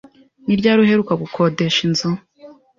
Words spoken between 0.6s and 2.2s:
uheruka gukodesha inzu?